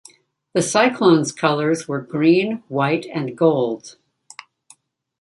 The 0.53 0.63
Cyclones' 0.63 1.31
colours 1.31 1.87
were 1.87 2.01
green, 2.01 2.63
white 2.69 3.05
and 3.13 3.37
gold. 3.37 3.97